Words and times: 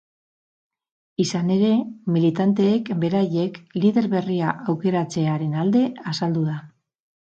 Izan 1.23 1.51
ere, 1.57 1.69
militanteek 2.15 2.91
beraiek 3.05 3.63
lider 3.85 4.11
berria 4.17 4.59
aukeratzearen 4.77 5.59
alde 5.65 5.89
azaldu 6.17 6.53
da. 6.55 6.63